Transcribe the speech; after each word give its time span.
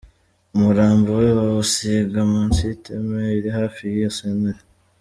Umurambo 0.55 1.09
we 1.21 1.29
bawusiga 1.39 2.19
munsi 2.31 2.59
y’iteme 2.67 3.19
iri 3.37 3.49
hafi 3.57 3.81
y’iyo 3.93 4.11
santere. 4.17 4.61